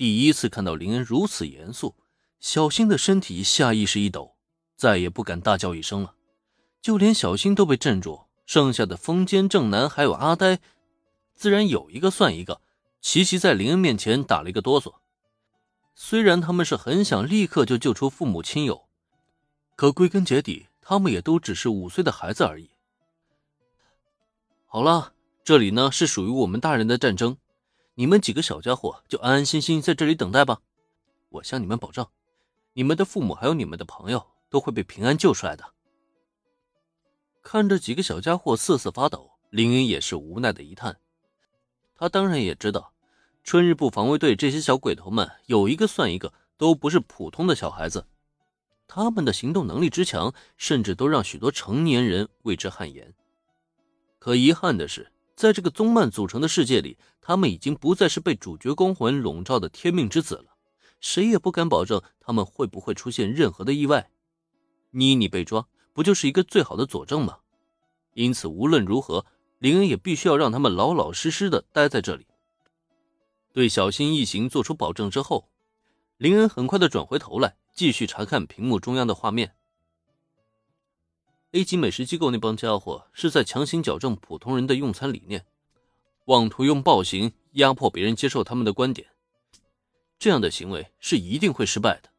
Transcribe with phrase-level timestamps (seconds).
[0.00, 1.94] 第一次看到林恩如此严肃，
[2.38, 4.34] 小新的身体下意识一抖，
[4.74, 6.14] 再也不敢大叫一声了。
[6.80, 10.58] 就连小新都被镇住，剩下的风间正男还有阿呆，
[11.34, 12.62] 自然有一个算一个，
[13.02, 14.94] 齐齐在林恩面前打了一个哆嗦。
[15.94, 18.86] 虽然他们是很想立刻就救出父母亲友，
[19.76, 22.70] 可归根结底，他们也都只是五岁的孩子而已。
[24.64, 25.12] 好了，
[25.44, 27.36] 这里呢是属于我们大人的战争。
[27.94, 30.60] 你们几个小家伙就安安心心在这里等待吧，
[31.28, 32.06] 我向你们保证，
[32.72, 35.74] 你们的父母还有你们的朋友都会被平安救出来的。
[37.42, 40.98] 看着几个小家伙瑟瑟发抖，林恩也是无奈的一叹。
[41.94, 42.94] 他当然也知道，
[43.44, 48.06] 春日部防卫队这些小鬼头们有一个算一个，都不是普通的小孩子，
[48.86, 53.12] 他们的行动能力之强，甚至都让许多成年人为之汗颜。
[54.18, 55.10] 可遗憾的是。
[55.40, 60.54] 在这个宗漫组成的世界里，他们已经不再是被主角光环笼罩的天命之子了。
[61.00, 64.10] 谁也不敢保证他们会不会出现任何的意外。
[64.90, 67.38] 妮妮被抓，不就是一个最好的佐证吗？
[68.12, 69.24] 因此，无论如何，
[69.60, 72.26] 林恩也必须要让他们老老实实的待在这里。
[73.54, 75.48] 对小新一行做出保证之后，
[76.18, 79.54] 林恩很快的转回头来，继续查看屏幕中央的画面。
[81.52, 85.44] A 级美食机构那帮家伙是在强行矫正普通人的用餐理念，
[86.26, 89.08] 妄图用暴行压迫别人接受他们的观点。
[90.16, 92.10] 这样的行为是一定会失败的，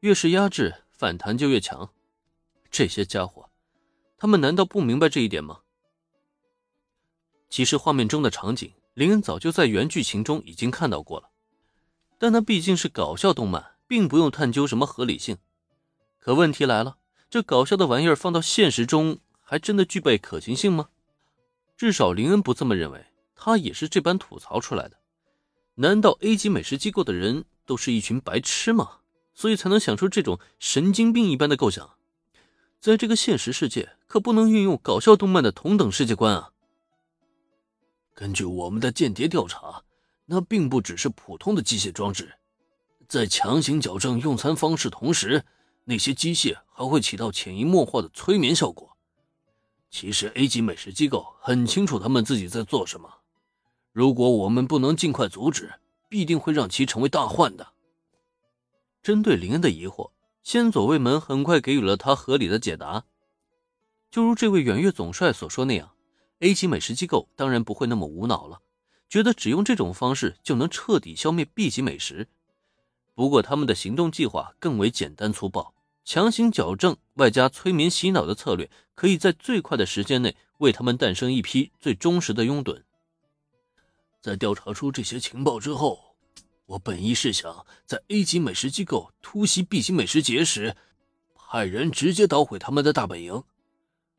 [0.00, 1.90] 越是压制，反弹就越强。
[2.70, 3.48] 这些家伙，
[4.18, 5.60] 他们难道不明白这一点吗？
[7.48, 11.30] 其实画面中的场景，林恩早就在原剧情中已经看到过了，
[12.18, 15.38] 但那毕竟是搞笑动漫，并不用探究什么合理性。
[16.18, 16.98] 可问题来了。
[17.34, 20.90] 这搞笑的玩意儿放到现实中，还真的具备可行性吗？
[21.76, 24.98] 至少林恩不这么认为，他也是这般吐槽出来的。
[25.74, 28.98] 难道 A 级美食机构的人都是一群白痴吗？
[29.34, 31.96] 所以才能想出这种神经病一般的构想？
[32.78, 36.52] 在这个现实世界，可不能运用搞笑动漫的同等世界观啊！
[38.14, 39.82] 根据我们的间谍调查，
[40.26, 42.32] 那并不只是普通的机械装置，
[43.08, 45.44] 在强行矫正用餐方式同时。
[45.84, 48.96] 那些机械还会起到潜移默化的催眠效果。
[49.90, 53.08] 其实 A 级美食机构很清楚他们自己在做什么。
[53.92, 55.74] 如果我们不能尽快阻止，
[56.08, 57.74] 必定会让其成为大患的。
[59.02, 60.10] 针对林恩的疑惑，
[60.42, 63.04] 先佐卫门很快给予了他合理的解答。
[64.10, 65.92] 就如这位远月总帅所说那样
[66.40, 68.60] ，A 级美食机构当然不会那么无脑了，
[69.08, 72.28] 觉得只用这种方式就能彻底消灭 B 级美食。
[73.14, 75.73] 不过，他们的行动计划更为简单粗暴，
[76.04, 82.82] 强行矫正外加催眠洗脑的策略，可以在最快的时间内为他们诞生一批最忠实的拥趸。
[84.20, 86.14] 在调查出这些情报之后，
[86.66, 90.76] 我本意是想在 A 级美食机构突袭 B 级美食节时，
[91.34, 93.42] 派人直接捣毁他们的大本营，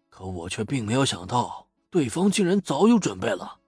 [0.09, 3.59] 可我却并没有想到，对方竟然早有准备了，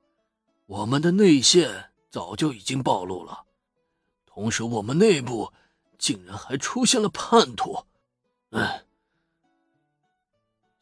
[0.65, 3.43] 我们的内线早就已经暴露了。
[4.25, 5.53] 同时，我们内部
[5.99, 7.85] 竟然还出现了叛徒。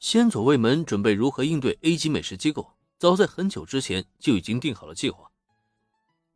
[0.05, 5.31] 先佐卫门准备如何应对 A 级美食机构，早在很久之前就已经定好了计划。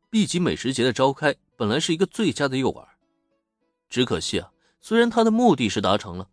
[0.10, 2.88] B 级美食节的召开本来是一个最佳的诱饵，
[3.88, 6.30] 只可惜啊，虽然他的目的是达成了，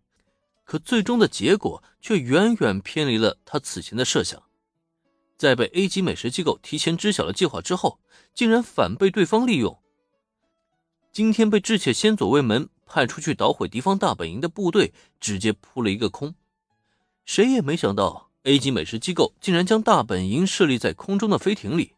[0.64, 4.42] 可最终的结果却远远偏离了他此前的设想。
[5.36, 8.00] 在被 A 级美食机构提前知晓了计划之后，
[8.32, 9.78] 竟然反被对方利用。
[11.12, 16.34] 今天被智切先佐卫门派出去捣毁敌方大本营的部队，直接扑了一个空。
[17.26, 21.92] 谁也没想到，A 级美食机构竟然将大本营设立在空中的飞艇里，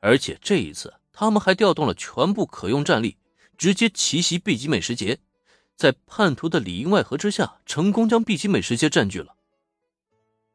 [0.00, 3.18] 而且这一次他们还调动了全部可用战力，
[3.58, 5.18] 直接奇袭 B 级美食节，
[5.76, 9.34] 在叛徒的里应外合之下，成功将 B 级美食节占据了。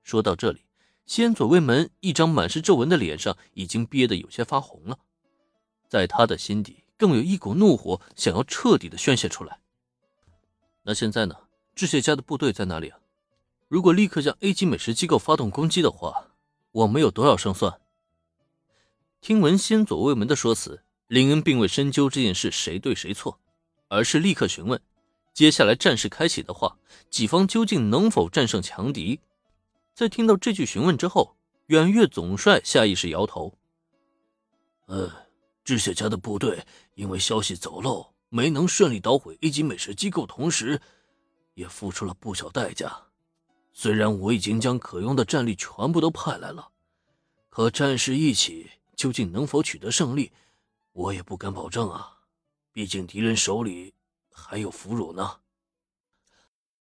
[0.01, 0.61] 说到这里，
[1.05, 4.97] 先佐卫门一张满是皱纹的脸上已经憋得有些发红了，
[5.87, 6.83] 在他的心底。
[6.97, 9.61] 更有一股怒火想要彻底的宣泄出来。
[10.83, 11.35] 那现在呢？
[11.73, 12.98] 智蟹家的部队在哪里啊？
[13.69, 16.31] 如果立刻向 A 级美食机构发动攻击的话，
[16.71, 17.79] 我们有多少胜算？
[19.21, 23.39] 听闻先左卫门的说辞，林恩并未深究这件事谁对谁错，
[23.87, 24.81] 而是立刻询问：
[25.35, 26.79] 接下来战事开启的话，
[27.11, 29.19] 己方究竟能否战胜强敌？
[29.93, 31.37] 在听到这句询问之后，
[31.67, 33.53] 远月总帅下意识摇头
[34.89, 35.11] ：“嗯。”
[35.63, 36.65] 智雪家的部队
[36.95, 40.81] 因为消息走漏，没能顺利捣毁 A 级美食机构，同时
[41.53, 43.08] 也付出了不小代价。
[43.81, 46.67] 虽然我已经将可用的战力全部都派来了，
[47.47, 50.33] 可战事一起，究竟能否取得胜利，
[50.91, 52.17] 我也不敢保证啊。
[52.73, 53.93] 毕竟敌人手里
[54.33, 55.39] 还有俘虏呢。